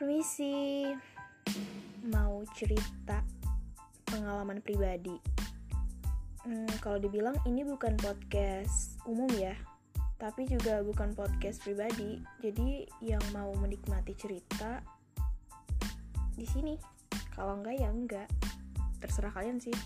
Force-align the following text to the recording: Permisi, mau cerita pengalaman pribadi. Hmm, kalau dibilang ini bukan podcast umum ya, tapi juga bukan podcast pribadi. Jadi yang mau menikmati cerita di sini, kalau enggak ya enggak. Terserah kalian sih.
Permisi, 0.00 0.88
mau 2.08 2.40
cerita 2.56 3.20
pengalaman 4.08 4.64
pribadi. 4.64 5.12
Hmm, 6.40 6.64
kalau 6.80 6.96
dibilang 6.96 7.36
ini 7.44 7.68
bukan 7.68 8.00
podcast 8.00 8.96
umum 9.04 9.28
ya, 9.36 9.52
tapi 10.16 10.48
juga 10.48 10.80
bukan 10.80 11.12
podcast 11.12 11.60
pribadi. 11.60 12.16
Jadi 12.40 12.88
yang 13.04 13.20
mau 13.36 13.52
menikmati 13.60 14.16
cerita 14.16 14.80
di 16.32 16.48
sini, 16.48 16.80
kalau 17.36 17.60
enggak 17.60 17.76
ya 17.76 17.92
enggak. 17.92 18.28
Terserah 19.04 19.36
kalian 19.36 19.60
sih. 19.60 19.76